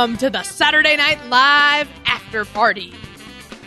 [0.00, 2.94] Welcome to the Saturday Night Live After Party.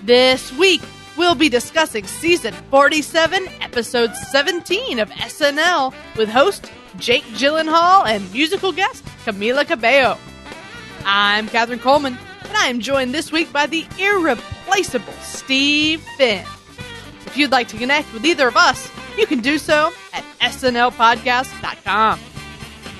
[0.02, 0.82] This week,
[1.16, 8.72] we'll be discussing season 47, episode 17 of SNL with host Jake Gyllenhaal and musical
[8.72, 10.18] guest Camila Cabello.
[11.06, 16.44] I'm Katherine Coleman, and I am joined this week by the irreplaceable Steve Finn.
[17.28, 18.90] If you'd like to connect with either of us,
[19.20, 22.20] you can do so at snlpodcast.com.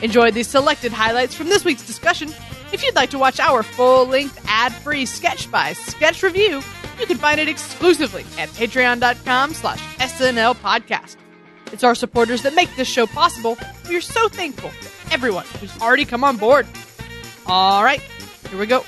[0.04, 2.32] Enjoy these selected highlights from this week's discussion.
[2.74, 6.64] If you'd like to watch our full-length, ad-free sketch by sketch review,
[7.00, 11.18] you can find it exclusively at patreon.com slash SNL podcast.
[11.72, 13.60] It's our supporters that make this show possible.
[13.88, 16.66] We are so thankful to everyone who's already come on board.
[17.46, 18.02] All right,
[18.50, 18.84] here we go.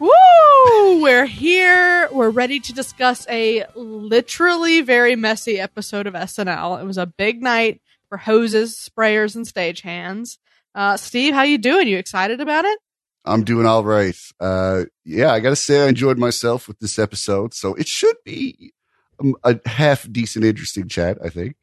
[0.00, 1.00] Woo!
[1.00, 2.08] We're here.
[2.10, 6.80] We're ready to discuss a literally very messy episode of SNL.
[6.80, 7.80] It was a big night
[8.14, 10.38] for hoses, sprayers, and stagehands.
[10.72, 11.88] Uh, Steve, how you doing?
[11.88, 12.78] You excited about it?
[13.24, 14.14] I'm doing all right.
[14.38, 18.72] Uh, yeah, I gotta say I enjoyed myself with this episode, so it should be
[19.18, 21.18] um, a half decent, interesting chat.
[21.24, 21.56] I think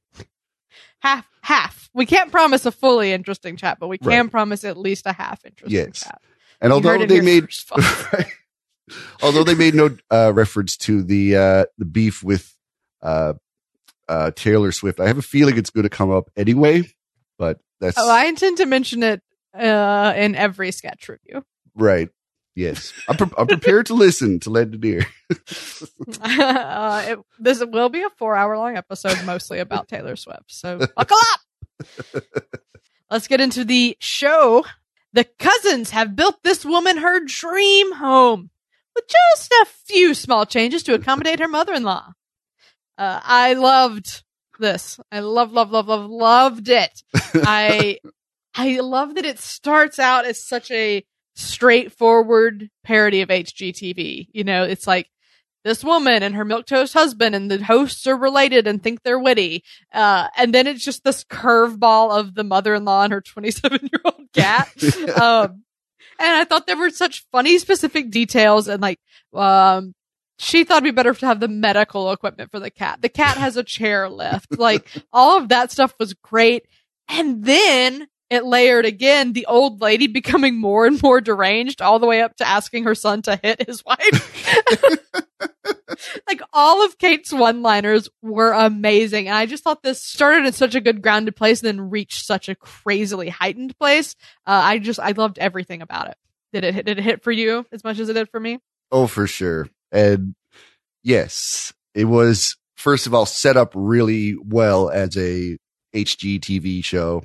[0.99, 1.89] Half, half.
[1.93, 4.31] We can't promise a fully interesting chat, but we can Right.
[4.31, 5.99] promise at least a half interesting Yes.
[6.03, 6.21] chat.
[6.59, 7.47] and You although they made
[9.23, 12.53] although they made no uh, reference to the uh, the beef with
[13.01, 13.33] uh,
[14.11, 16.83] uh, Taylor Swift, I have a feeling it's going to come up anyway.
[17.37, 19.21] But that's oh, I intend to mention it
[19.57, 21.43] uh, in every sketch review.
[21.75, 22.09] right.
[22.53, 25.05] Yes, I'm, pre- I'm prepared to listen to lend an ear.
[26.21, 30.51] uh, it, this will be a four-hour-long episode, mostly about Taylor Swift.
[30.51, 32.23] So buckle up.
[33.09, 34.65] Let's get into the show.
[35.13, 38.49] The cousins have built this woman her dream home
[38.95, 42.11] with just a few small changes to accommodate her mother-in-law.
[43.01, 44.23] Uh, I loved
[44.59, 44.99] this.
[45.11, 47.01] I love, love, love, love, loved it.
[47.33, 47.97] I,
[48.53, 51.03] I love that it starts out as such a
[51.33, 54.27] straightforward parody of HGTV.
[54.31, 55.07] You know, it's like
[55.63, 59.17] this woman and her milk toast husband and the hosts are related and think they're
[59.17, 59.63] witty.
[59.91, 64.27] Uh, and then it's just this curveball of the mother-in-law and her 27 year old
[64.33, 64.69] cat.
[65.19, 65.63] um,
[66.19, 68.99] and I thought there were such funny specific details and like,
[69.33, 69.95] um,
[70.41, 73.01] she thought it'd be better to have the medical equipment for the cat.
[73.01, 74.47] The cat has a chair lift.
[74.61, 76.67] Like all of that stuff was great.
[77.07, 82.05] And then it layered again the old lady becoming more and more deranged all the
[82.05, 84.55] way up to asking her son to hit his wife.
[86.27, 89.27] like all of Kate's one liners were amazing.
[89.27, 92.25] And I just thought this started in such a good grounded place and then reached
[92.25, 94.15] such a crazily heightened place.
[94.45, 96.17] Uh, I just, I loved everything about it.
[96.53, 98.59] Did it, did it hit for you as much as it did for me?
[98.91, 99.67] Oh, for sure.
[99.91, 100.35] And
[101.03, 105.57] yes, it was first of all set up really well as a
[105.95, 107.23] HGTV show.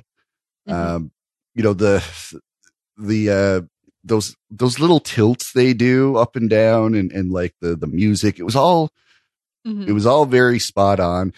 [0.67, 0.73] Mhm.
[0.73, 1.11] Um,
[1.55, 2.03] you know the
[2.97, 3.61] the uh
[4.03, 8.39] those those little tilts they do up and down and and like the the music.
[8.39, 8.91] It was all
[9.65, 9.87] Mhm.
[9.87, 11.33] it was all very spot on.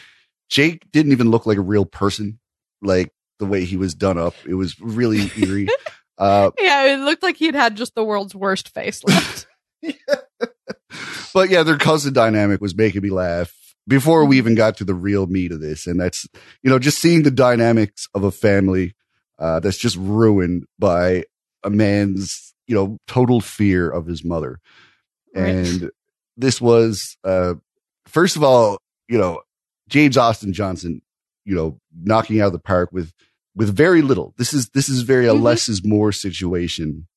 [0.49, 2.39] Jake didn't even look like a real person,
[2.81, 4.33] like the way he was done up.
[4.47, 5.67] It was really eerie.
[6.17, 9.45] uh, Yeah, it looked like he'd had just the world's worst facelift.
[11.33, 13.53] but yeah, their cousin dynamic was making me laugh
[13.87, 15.87] before we even got to the real meat of this.
[15.87, 16.27] And that's,
[16.63, 18.93] you know, just seeing the dynamics of a family,
[19.39, 21.23] uh, that's just ruined by
[21.63, 24.59] a man's, you know, total fear of his mother.
[25.33, 25.49] Right.
[25.49, 25.91] And
[26.37, 27.55] this was, uh,
[28.05, 28.77] first of all,
[29.07, 29.41] you know,
[29.87, 31.01] James Austin Johnson,
[31.45, 33.11] you know, knocking out of the park with,
[33.55, 34.33] with very little.
[34.37, 35.41] This is, this is very a Mhm.
[35.41, 37.07] less is more situation.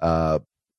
[0.00, 0.38] Uh,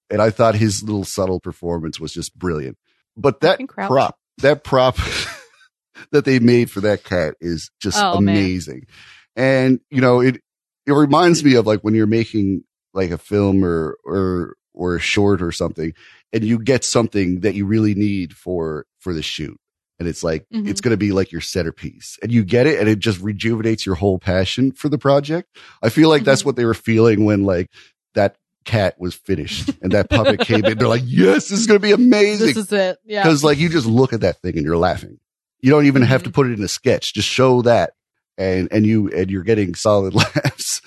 [0.09, 2.77] and I thought his little subtle performance was just brilliant.
[3.17, 4.97] But that prop, that prop
[6.11, 8.35] that they made for that cat is just Oh, man.
[8.35, 8.87] amazing.
[9.35, 10.41] And you know, it
[10.85, 12.63] it reminds me of like when you're making
[12.93, 15.93] like a film or or or a short or something,
[16.31, 19.57] and you get something that you really need for for the shoot.
[19.99, 20.67] And it's like Mhm.
[20.67, 23.85] it's going to be like your centerpiece, and you get it, and it just rejuvenates
[23.85, 25.55] your whole passion for the project.
[25.81, 26.45] I feel like that's Mhm.
[26.47, 27.69] what they were feeling when like
[28.65, 30.77] cat was finished and that puppet came in.
[30.77, 32.97] They're like, "Yes, this is going to be amazing." This is it.
[33.05, 33.23] Yeah.
[33.23, 35.19] because like you just look at that thing and you're laughing.
[35.61, 36.33] You don't even have to Mhm.
[36.33, 37.13] put it in a sketch.
[37.13, 37.91] Just show that,
[38.37, 40.81] and and you and you're getting solid laughs.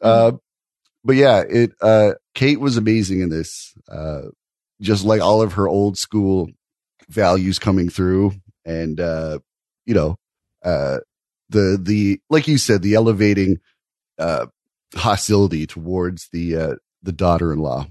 [0.00, 0.32] Uh,
[1.04, 1.72] but yeah, it.
[1.80, 3.72] Uh, Kate was amazing in this.
[3.88, 4.22] Uh,
[4.80, 6.48] just like all of her old school
[7.08, 8.32] values coming through,
[8.64, 9.38] and uh,
[9.86, 10.16] you know,
[10.64, 10.98] uh,
[11.48, 13.58] the the like you said, the elevating
[14.18, 14.46] uh
[14.94, 17.86] hostility towards the uh the daughter-in-law.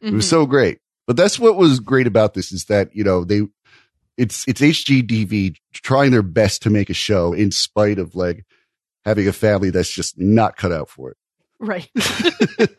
[0.00, 0.28] It was Mhm.
[0.30, 0.78] so great.
[1.06, 3.42] But that's what was great about this is that, you know, they,
[4.16, 8.44] it's, it's HGTV trying their best to make a show in spite of like
[9.04, 11.16] having a family that's just not cut out for it.
[11.58, 11.88] Right.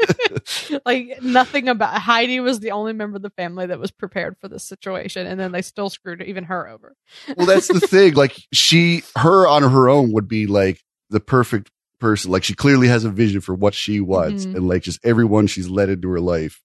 [0.86, 4.48] like nothing about Heidi was the only member of the family that was prepared for
[4.48, 6.96] this situation, and then they still screwed even her over.
[7.36, 8.14] well, that's the thing.
[8.14, 12.32] Like she, her on her own would be like the perfect person.
[12.32, 14.56] Like she clearly has a vision for what she wants, Mhm.
[14.56, 16.62] and like just everyone she's let into her life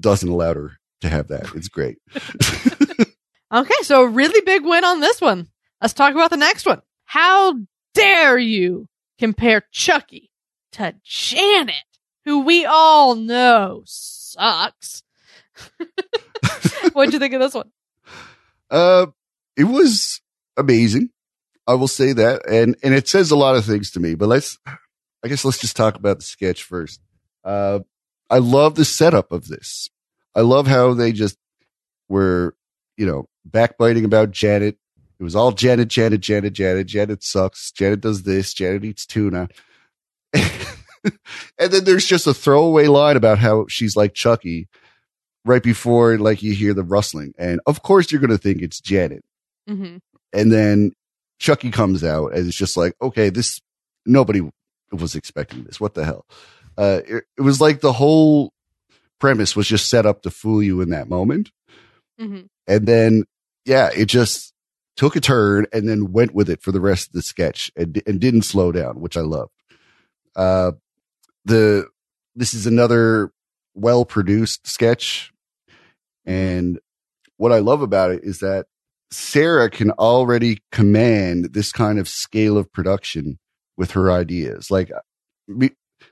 [0.00, 1.54] doesn't allow her to have that.
[1.54, 1.98] It's great.
[3.52, 5.46] Okay, so a really big win on this one.
[5.80, 6.82] Let's talk about the next one.
[7.04, 7.54] How
[7.94, 8.88] dare you
[9.20, 10.32] compare Chucky
[10.72, 11.74] to Janet,
[12.24, 15.04] who we all know sucks?
[16.94, 17.70] What'd you think of this one?
[18.70, 19.06] Uh,
[19.56, 20.20] it was
[20.56, 21.10] amazing.
[21.66, 24.14] I will say that, and and it says a lot of things to me.
[24.14, 27.00] But let's, I guess, let's just talk about the sketch first.
[27.42, 27.80] Uh,
[28.30, 29.90] I love the setup of this.
[30.34, 31.36] I love how they just
[32.08, 32.54] were,
[32.96, 34.76] you know, backbiting about Janet.
[35.18, 36.86] It was all Janet, Janet, Janet, Janet.
[36.86, 37.70] Janet sucks.
[37.70, 38.52] Janet does this.
[38.52, 39.48] Janet eats tuna.
[40.34, 44.68] and then there's just a throwaway line about how she's like Chucky
[45.44, 47.32] right before like you hear the rustling.
[47.38, 49.24] And of course you're going to think it's Janet.
[49.68, 49.98] Mm-hmm.
[50.32, 50.92] And then
[51.38, 53.60] Chucky comes out and it's just like, okay, this,
[54.06, 54.40] nobody
[54.92, 55.80] was expecting this.
[55.80, 56.26] What the hell?
[56.76, 58.52] Uh, it, it was like the whole
[59.18, 61.50] premise was just set up to fool you in that moment.
[62.20, 62.42] Mm-hmm.
[62.66, 63.24] And then,
[63.64, 64.52] yeah, it just
[64.96, 68.00] took a turn and then went with it for the rest of the sketch and,
[68.06, 69.52] and didn't slow down, which I loved.
[70.36, 70.72] Uh,
[71.44, 71.88] the,
[72.34, 73.32] this is another
[73.74, 75.32] well produced sketch.
[76.24, 76.78] And
[77.36, 78.66] what I love about it is that
[79.14, 83.38] Sarah can already command this kind of scale of production
[83.76, 84.70] with her ideas.
[84.70, 84.90] Like,
[85.48, 85.70] me,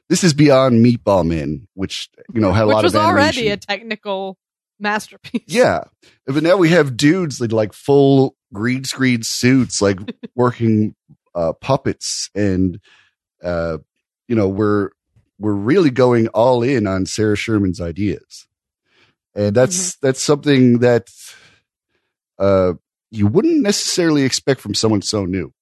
[0.08, 3.06] this is beyond Meatball Men, which, you know, had a Which lot was of was
[3.06, 4.38] already a technical
[4.78, 5.42] masterpiece.
[5.46, 5.84] Yeah.
[6.26, 9.98] But now we have dudes like, like full green screen suits, like
[10.34, 10.94] working
[11.34, 12.30] uh, puppets.
[12.34, 12.80] And,
[13.42, 13.78] uh,
[14.28, 14.90] you know, we're,
[15.38, 18.46] we're really going all in on Sarah Sherman's ideas.
[19.34, 21.08] And that's, that's something that,
[22.38, 22.74] uh,
[23.12, 25.52] you wouldn't necessarily expect from someone so new.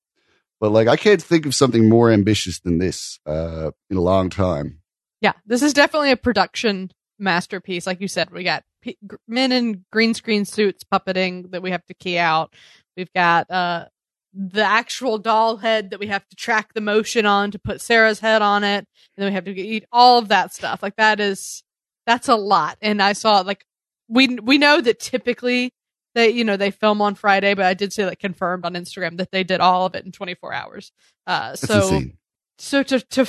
[0.61, 4.31] But like, I can't think of something more ambitious than this, uh, in a long
[4.31, 4.81] time.
[5.21, 7.87] Yeah, this is definitely a production masterpiece.
[7.87, 11.85] Like you said, we got p- men in green screen suits puppeting that we have
[11.87, 12.55] to key out.
[12.97, 13.87] We've got uh,
[14.33, 18.21] the actual doll head that we have to track the motion on to put Sarah's
[18.21, 18.87] head on it, and
[19.17, 20.83] then we have to eat all of that stuff.
[20.83, 21.63] Like that is
[22.07, 22.79] that's a lot.
[22.81, 23.65] And I saw like
[24.09, 25.73] we we know that typically
[26.15, 29.17] they you know they film on Friday, but I did see like confirmed on Instagram
[29.19, 30.93] that they did all of it in 24 hours.
[31.27, 32.19] Uh, That's so insane.
[32.59, 33.27] so to to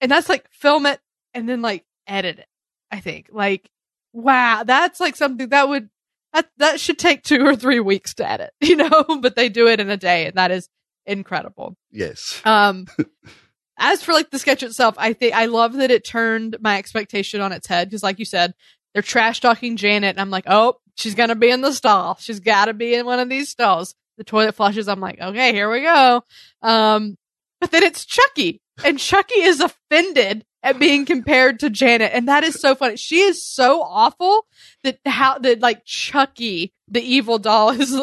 [0.00, 1.00] and that's like film it
[1.32, 2.46] and then like edit it
[2.90, 3.70] i think like
[4.12, 5.88] wow that's like something that would
[6.34, 9.66] that that should take two or three weeks to edit you know but they do
[9.68, 10.68] it in a day and that is
[11.06, 12.40] incredible Yes.
[12.44, 12.86] um
[13.78, 17.40] as for like the sketch itself i think i love that it turned my expectation
[17.40, 18.52] on its head because like you said
[18.92, 22.16] they're trash talking janet and i'm like oh she's gonna be in the stall.
[22.20, 23.94] She's gotta be in one of these stalls.
[24.16, 24.88] The toilet flushes.
[24.88, 26.22] I'm like okay here we go.
[26.62, 27.16] Um
[27.60, 32.44] but then it's chucky and chucky is offended at being compared to janet and that
[32.44, 32.96] is so funny.
[32.96, 34.46] She is so awful
[34.82, 38.00] that how that like chucky the evil doll is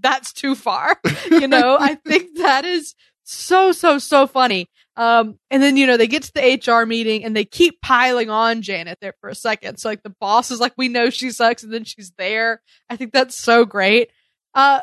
[0.00, 0.98] that's too far
[1.30, 1.76] you know?
[1.78, 2.94] I think that is
[3.24, 7.24] so so so funny um and then you know they get to the hr meeting
[7.24, 9.78] and they keep piling on janet there for a second.
[9.78, 12.60] So like the boss is like we know she sucks and then she's there.
[12.90, 14.10] I think that's so great.
[14.54, 14.80] Uh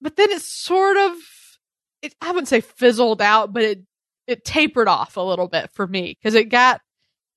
[0.00, 1.12] but then it's sort of
[2.02, 3.82] it i wouldn't say fizzled out but it
[4.26, 6.80] it tapered off a little bit for me because it got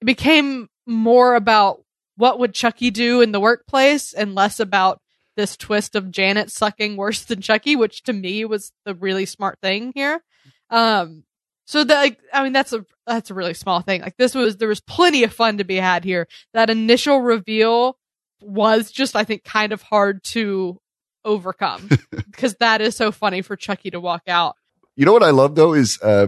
[0.02, 1.84] it became more about
[2.18, 5.00] what would chucky do in the workplace and less about
[5.38, 9.60] this twist of janet sucking worse than chucky which to me was the really smart
[9.62, 10.24] thing here.
[10.70, 11.25] Um
[11.66, 14.58] so that like i mean that's a that's a really small thing like this was
[14.58, 17.98] there was plenty of fun to be had here that initial reveal
[18.42, 20.80] was just i think kind of hard to
[21.24, 24.56] overcome because that is so funny for chucky to walk out
[24.96, 26.28] You know what I love though is uh,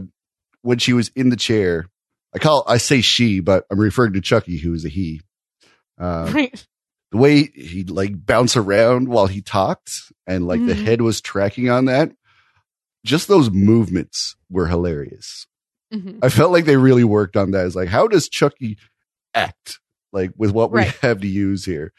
[0.62, 1.86] when she was in the chair.
[2.36, 5.22] I call I say she, but I'm referring to Chucky, who is a he.
[6.00, 6.68] Uh, right
[7.12, 9.92] the way he'd like bounce around while he talked,
[10.28, 10.84] and like the Mhm.
[10.84, 12.12] head was tracking on that.
[13.06, 15.48] Just those movements were hilarious.
[15.94, 16.20] Mhm.
[16.22, 17.66] I felt like they really worked on that.
[17.66, 18.78] It's like, how does Chucky
[19.34, 19.80] act
[20.12, 20.96] like with what we Right.
[21.02, 21.94] have to use here?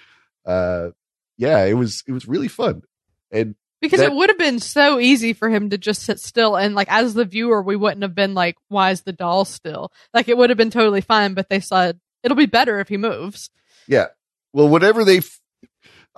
[0.44, 0.90] Uh,
[1.36, 2.82] yeah, it was it was really fun,
[3.30, 6.56] and Because That- it would have been so easy for him to just sit still
[6.56, 9.92] and like as the viewer we wouldn't have been like, why is the doll still?
[10.12, 12.96] Like it would have been totally fine, but they said it'll be better if he
[12.96, 13.50] moves.
[13.86, 14.06] Yeah.
[14.52, 15.38] Well, whatever they, f-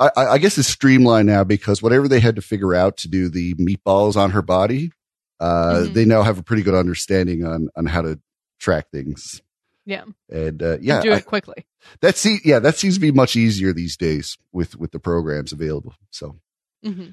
[0.00, 3.09] I, I I guess it's streamlined now because whatever they had to figure out to
[3.09, 4.90] do the meatballs on her body,
[5.38, 5.95] uh, Mhm.
[5.95, 8.19] they now have a pretty good understanding on on how to
[8.59, 9.40] track things.
[9.87, 10.04] Yeah.
[10.30, 11.66] And uh, yeah, do I- it quickly.
[12.00, 15.52] that see, yeah, that seems to be much easier these days with with the programs
[15.52, 15.95] available.
[16.11, 16.37] So
[16.83, 17.11] hmm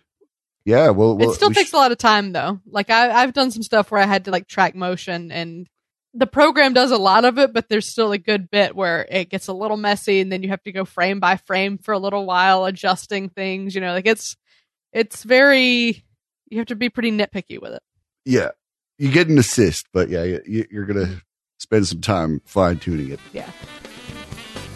[0.65, 2.59] yeah, well, well it still we takes sh- a lot of time though.
[2.65, 5.67] Like I, I've done some stuff where I had to like track motion and
[6.17, 9.29] the program does a lot of it, but there's still a good bit where it
[9.29, 11.99] gets a little messy and then you have to go frame by frame for a
[11.99, 14.35] little while adjusting things, you know, like it's,
[14.91, 16.03] it's very,
[16.49, 17.83] you have to be pretty nitpicky with it.
[18.25, 18.49] yeah,
[18.97, 21.21] you get an assist, but yeah, you, you're gonna
[21.59, 23.19] spend some time fine tuning it.
[23.31, 23.49] Yeah.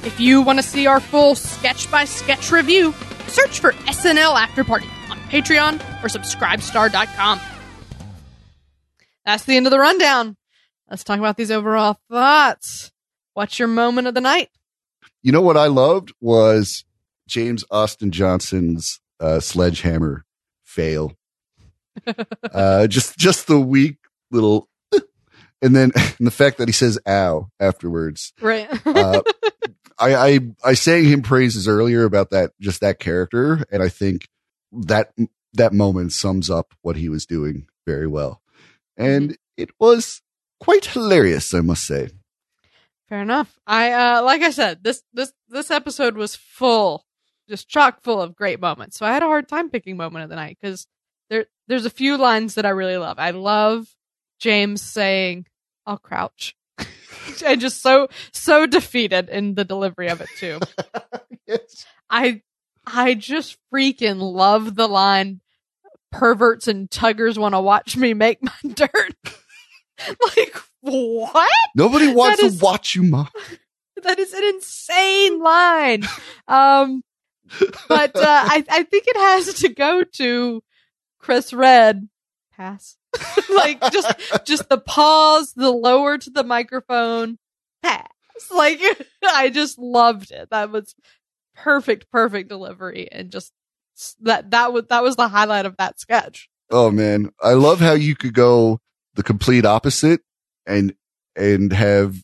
[0.03, 2.93] If you want to see our full sketch by sketch review,
[3.27, 7.39] search for SNL After Party on Patreon or subscribestar.com.
[9.25, 10.35] That's the end of the rundown.
[10.91, 12.91] Let's talk about these overall thoughts.
[13.33, 14.49] What's your moment of the night?
[15.23, 16.83] You know what I loved was
[17.29, 20.25] James Austin Johnson's uh, sledgehammer
[20.65, 21.13] fail.
[22.53, 23.99] uh, just just the weak
[24.31, 24.67] little,
[25.61, 28.33] and then and the fact that he says "ow" afterwards.
[28.41, 28.67] Right.
[28.85, 29.21] Uh,
[29.97, 34.27] I, I I sang him praises earlier about that just that character, and I think
[34.73, 35.13] that
[35.53, 38.41] that moment sums up what he was doing very well,
[38.97, 40.21] and it was
[40.61, 42.09] quite hilarious, I must say.
[43.09, 43.59] Fair enough.
[43.67, 47.05] I uh like I said, this this this episode was full,
[47.49, 48.97] just chock full of great moments.
[48.97, 50.87] So I had a hard time picking moment of the night because
[51.29, 53.19] there there's a few lines that I really love.
[53.19, 53.87] I love
[54.39, 55.45] James saying,
[55.85, 56.55] "I'll crouch,"
[57.45, 60.59] and just so so defeated in the delivery of it too.
[61.47, 61.85] yes.
[62.09, 62.43] I
[62.85, 65.41] I just freaking love the line
[66.11, 69.40] perverts and tuggers want to watch me make my dirt.
[70.37, 71.49] like what?
[71.75, 73.29] Nobody wants is- to watch you, mom.
[74.03, 76.03] That is an insane line.
[76.47, 77.03] Um
[77.87, 80.63] but uh I I think it has to go to
[81.19, 82.09] Chris Redd
[82.57, 82.97] pass.
[83.53, 84.11] like just
[84.45, 87.37] just the pause, the lower to the microphone
[87.83, 88.07] pass.
[88.49, 88.81] Like
[89.23, 90.49] I just loved it.
[90.49, 90.95] That was
[91.55, 93.51] perfect perfect delivery and just
[94.21, 96.49] that that was that was the highlight of that sketch.
[96.71, 98.79] Oh man, I love how you could go
[99.15, 100.21] the complete opposite
[100.65, 100.93] and
[101.35, 102.15] and have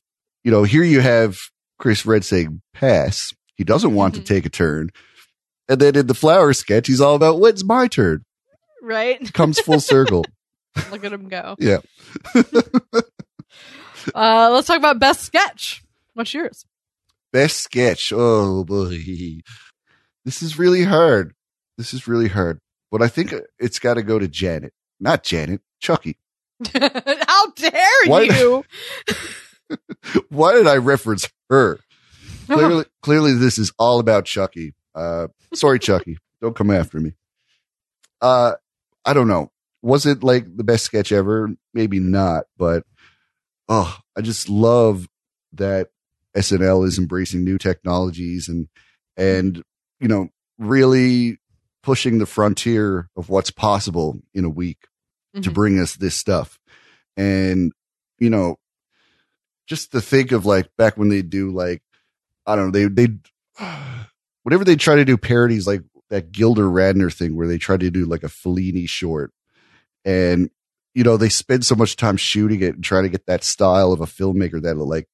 [0.44, 1.38] you know here you have
[1.80, 3.34] Chris Redd saying pass.
[3.56, 4.18] He doesn't want Mhm.
[4.20, 4.90] to take a turn,
[5.68, 8.24] and then in the flower sketch, he's all about when's my turn.
[8.82, 9.34] Right?
[9.34, 10.24] Comes full circle.
[10.92, 11.56] Look at him go.
[11.60, 11.80] Yeah.
[14.16, 15.84] Uh let's talk about best sketch.
[16.14, 16.66] What's yours?
[17.34, 18.14] Best sketch.
[18.16, 19.00] Oh boy,
[20.24, 21.34] this is really hard.
[21.78, 22.60] This is really hard.
[22.90, 26.18] But I think it's got to go to Janet, not Janet, Chucky.
[26.74, 28.66] How dare Why- you?
[30.30, 31.80] Why did I reference her?
[32.48, 34.74] clearly, clearly this is all about Chucky.
[34.96, 36.18] Uh, sorry, Chucky.
[36.42, 37.14] Don't come after me.
[38.22, 38.54] Uh,
[39.06, 39.52] I don't know.
[39.82, 41.50] Was it like the best sketch ever?
[41.74, 42.84] Maybe not, but
[43.70, 45.08] oh, I just love
[45.54, 45.90] that
[46.36, 48.68] SNL is embracing new technologies and,
[49.16, 49.64] and,
[50.00, 51.38] you know, really
[51.84, 54.88] pushing the frontier of what's possible in a week
[55.42, 55.54] to Mhm.
[55.54, 56.60] bring us this stuff.
[57.16, 57.72] And,
[58.20, 58.58] you know,
[59.68, 61.82] just to think of like back when they do like,
[62.46, 63.18] I don't know, they, they,
[64.44, 67.92] whenever they try to do parodies like that Gilda Radner thing where they try to
[67.92, 69.32] do like a Fellini short
[70.06, 70.50] and,
[70.94, 73.92] you know, they spend so much time shooting it and trying to get that style
[73.92, 75.08] of a filmmaker that like,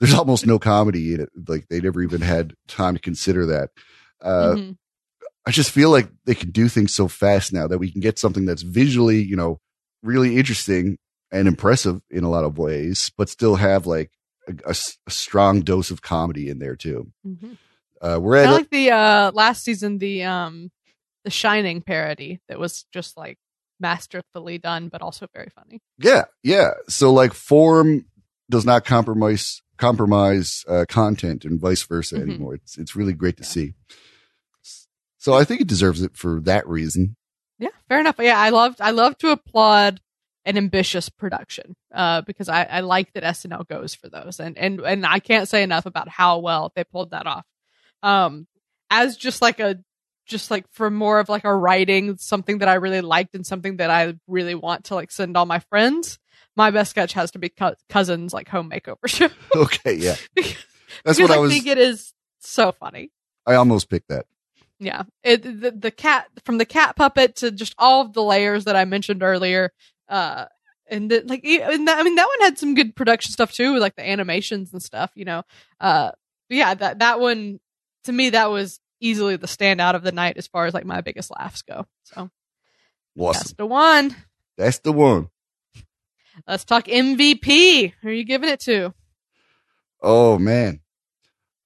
[0.00, 1.28] there's almost no comedy in it.
[1.46, 3.70] Like they never even had time to consider that.
[4.20, 4.76] Uh, Mhm.
[5.46, 8.18] I just feel like they can do things so fast now that we can get
[8.18, 9.58] something that's visually, you know,
[10.02, 10.98] really interesting
[11.32, 14.10] and impressive in a lot of ways, but still have like
[14.66, 14.74] a
[15.08, 17.10] strong dose of comedy in there too.
[17.26, 17.56] Mhm.
[18.00, 20.70] Uh, we're at like the uh last season, the um
[21.24, 23.38] the Shining parody that was just like
[23.80, 25.80] masterfully done, but also very funny.
[25.98, 26.70] yeah, yeah.
[26.88, 28.06] So like form
[28.50, 32.22] does not compromise compromise uh, content and vice versa Mhm.
[32.22, 32.54] anymore.
[32.54, 33.48] It's it's really great to Yeah.
[33.48, 33.74] see.
[35.22, 37.14] So I think it deserves it for that reason.
[37.60, 38.16] Yeah, fair enough.
[38.18, 40.00] Yeah, I loved I love to applaud
[40.44, 44.80] an ambitious production uh, because I, I like that SNL goes for those, and and
[44.80, 47.46] and I can't say enough about how well they pulled that off.
[48.02, 48.48] Um,
[48.90, 49.78] as just like a
[50.26, 53.76] just like for more of like a writing something that I really liked and something
[53.76, 56.18] that I really want to like send all my friends.
[56.56, 59.28] My best sketch has to be Co- cousins like home makeover show.
[59.54, 60.16] Okay, yeah.
[60.34, 60.56] That's
[61.16, 61.52] because what I I was.
[61.52, 63.12] think it is so funny.
[63.46, 64.26] I almost picked that.
[64.84, 68.64] Yeah, it the, the cat from the cat puppet to just all of the layers
[68.64, 69.72] that I mentioned earlier.
[70.08, 70.46] Uh,
[70.90, 73.78] and the, like, and that, I mean, that one had some good production stuff too,
[73.78, 75.10] like the animations and stuff.
[75.14, 75.42] You know,
[75.80, 76.10] uh,
[76.48, 77.60] yeah, that that one
[78.04, 81.00] to me that was easily the standout of the night as far as like my
[81.00, 81.86] biggest laughs go.
[82.02, 82.30] So
[83.18, 83.32] Awesome.
[83.40, 84.16] that's the one.
[84.58, 85.28] That's the one.
[86.46, 87.92] Let's talk MVP.
[88.02, 88.92] Who are you giving it to?
[90.02, 90.80] Oh man.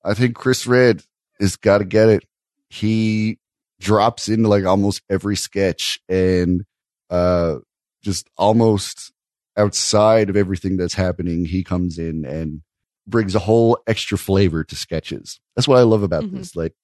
[0.05, 1.03] I think Chris Redd
[1.41, 2.25] has got to get it.
[2.69, 3.39] He
[3.81, 6.65] drops into like almost every sketch and
[7.11, 7.57] uh
[8.03, 9.13] just almost
[9.57, 12.63] outside of everything that's happening, he comes in and
[13.07, 15.41] brings a whole extra flavor to sketches.
[15.55, 16.33] That's what I love about Mhm.
[16.33, 16.57] this.
[16.57, 16.75] Like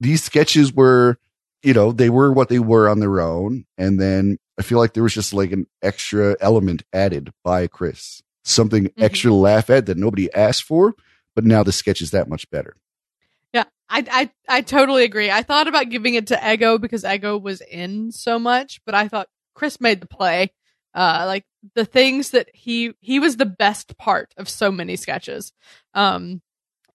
[0.00, 1.18] these sketches were,
[1.62, 3.64] you know, they were what they were on their own.
[3.78, 8.22] And then I feel like there was just like an extra element added by Chris,
[8.44, 8.92] something Mhm.
[9.02, 10.94] extra to laugh at that nobody asked for.
[11.34, 12.76] But now the sketch is that much better.
[13.52, 15.30] Yeah, I, I I totally agree.
[15.30, 19.08] I thought about giving it to Ego because Ego was in so much, but I
[19.08, 20.52] thought Chris made the play.
[20.94, 21.44] Uh, like
[21.74, 25.52] the things that he he was the best part of so many sketches.
[25.94, 26.42] Um,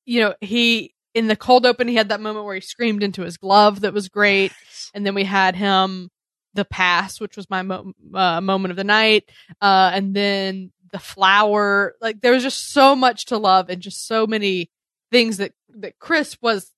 [0.05, 3.23] you know, he in the cold open he had that moment where he screamed into
[3.23, 4.53] his glove that was great,
[4.93, 6.09] and then we had him
[6.53, 9.29] the pass, which was my mo- uh, moment of the night,
[9.61, 11.95] uh, and then the flower.
[12.01, 14.69] Like there was just so much to love and just so many
[15.11, 16.71] things that that Chris was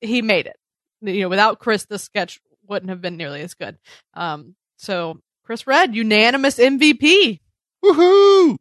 [0.00, 0.56] he made it.
[1.00, 3.78] You know, without Chris, the sketch wouldn't have been nearly as good.
[4.14, 7.40] Um, so Chris Redd, unanimous MVP.
[7.84, 8.58] Woohoo!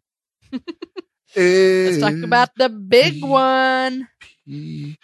[1.35, 4.09] Let's talk about the big one
[4.45, 4.97] It's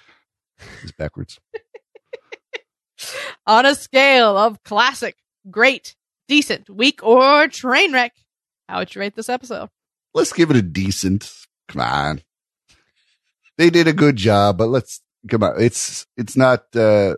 [0.98, 1.40] backwards.
[3.48, 5.16] on a scale of classic,
[5.50, 5.96] great,
[6.28, 8.14] decent, weak, or train wreck.
[8.68, 9.70] How would you rate this episode?
[10.14, 11.32] Let's give it a decent.
[11.70, 12.22] Come on.
[13.58, 15.56] They did a good job, but let's come on.
[15.60, 17.16] It's it's not uh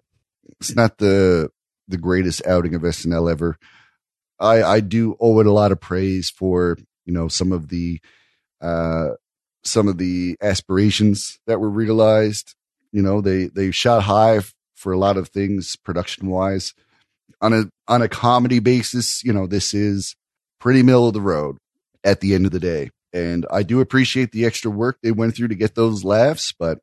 [0.60, 1.50] it's not the
[1.88, 3.58] the greatest outing of SNL ever.
[4.40, 8.00] I I do owe it a lot of praise for, you know, some of the
[8.62, 9.10] uh
[9.64, 12.56] some of the aspirations that were realized.
[12.92, 14.40] You know, they they shot high
[14.76, 16.74] for a lot of things production wise.
[17.42, 20.16] On a on a comedy basis, you know, this is
[20.60, 21.58] pretty middle of the road
[22.04, 22.92] at the end of the day.
[23.14, 26.80] And I do appreciate the extra work they went through to get those laughs, but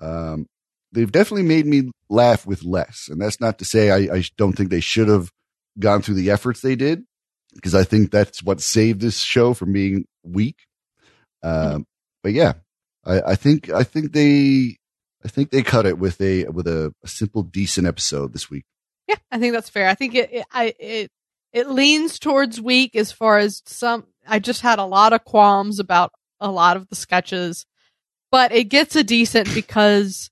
[0.00, 0.46] um,
[0.90, 3.08] they've definitely made me laugh with less.
[3.10, 5.30] And that's not to say I, I don't think they should have
[5.78, 7.04] gone through the efforts they did,
[7.54, 10.56] because I think that's what saved this show from being weak.
[11.42, 11.86] Um,
[12.22, 12.54] but yeah,
[13.04, 14.76] I, I think I think they
[15.24, 18.64] I think they cut it with a with a, a simple decent episode this week.
[19.08, 19.88] Yeah, I think that's fair.
[19.88, 21.10] I think it, it I it
[21.52, 25.78] it leans towards weak as far as some I just had a lot of qualms
[25.78, 27.66] about a lot of the sketches,
[28.30, 30.30] but it gets a decent because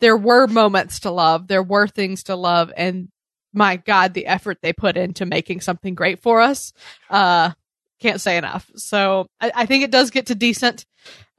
[0.00, 3.08] there were moments to love, there were things to love and
[3.52, 6.72] my god, the effort they put into making something great for us.
[7.08, 7.52] Uh
[8.00, 8.70] can't say enough.
[8.76, 10.84] So I, I think it does get to decent.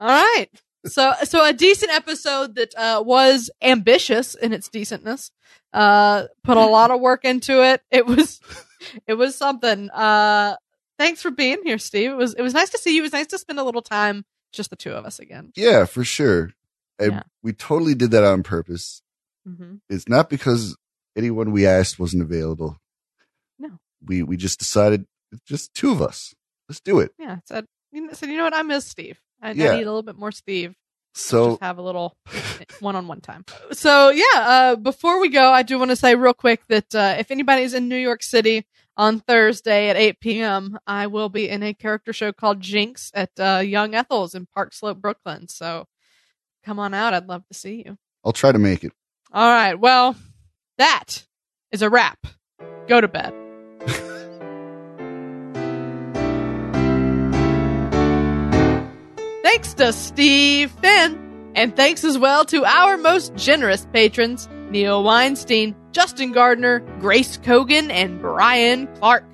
[0.00, 0.46] All right.
[0.86, 5.30] So so a decent episode that uh was ambitious in its decentness
[5.72, 8.40] uh put a lot of work into it it was
[9.06, 10.56] it was something uh
[10.98, 13.12] thanks for being here steve it was it was nice to see you it was
[13.12, 16.52] nice to spend a little time just the two of us again Yeah, for sure.
[16.98, 17.22] And Yeah.
[17.42, 19.02] we totally did that on purpose.
[19.46, 19.76] mm-hmm.
[19.90, 20.76] It's not because
[21.16, 22.78] anyone we asked wasn't available.
[23.58, 23.78] No.
[24.04, 25.06] We we just decided
[25.46, 26.34] just two of us.
[26.68, 27.12] Let's do it.
[27.18, 29.64] yeah I said you know, said you know what i miss steve I, I need
[29.66, 30.74] a little bit more steve
[31.14, 32.16] So just have a little
[32.80, 33.44] one-on-one time.
[33.72, 37.16] So yeah, uh, before we go, I do want to say real quick that uh,
[37.18, 38.66] if anybody's in New York City
[38.98, 43.30] on Thursday at 8 p.m., I will be in a character show called Jinx at
[43.38, 45.46] uh, Young Ethel's in Park Slope, Brooklyn.
[45.48, 45.86] So
[46.64, 47.14] come on out.
[47.14, 47.96] I'd love to see you.
[48.24, 48.92] I'll try to make it.
[49.32, 49.78] All right.
[49.78, 50.16] Well,
[50.78, 51.24] that
[51.70, 52.18] is a wrap.
[52.88, 53.32] Go to bed.
[59.44, 61.24] Thanks to Steve Finn.
[61.54, 67.90] And thanks as well to our most generous patrons Neil Weinstein, Justin Gardner, Grace Kogan,
[67.90, 69.24] and Brian Clark.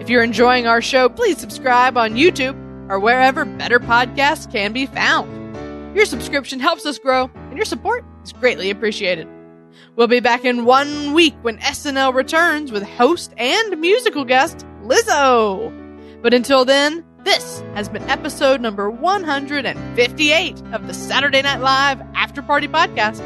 [0.00, 2.56] If you're enjoying our show, please subscribe on YouTube
[2.90, 5.96] or wherever better podcasts can be found.
[5.96, 9.28] Your subscription helps us grow, and your support is greatly appreciated.
[9.96, 15.72] We'll be back in one week when SNL returns with host and musical guest Lizzo.
[16.22, 22.40] But until then, this has been episode number 158 of the Saturday Night Live After
[22.40, 23.20] Party Podcast.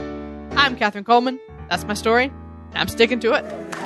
[0.56, 1.38] I'm Katherine Coleman.
[1.70, 2.32] That's my story,
[2.74, 3.83] I'm sticking to it.